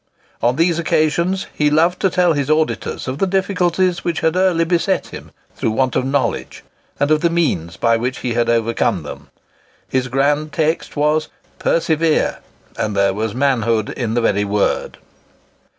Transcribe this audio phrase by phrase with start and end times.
[0.41, 4.63] On these occasions he loved to tell his auditors of the difficulties which had early
[4.63, 6.63] beset him through want of knowledge,
[6.99, 9.29] and of the means by which he had overcome them.
[9.87, 12.39] His grand text was—PERSEVERE;
[12.79, 14.97] and there was manhood in the very word.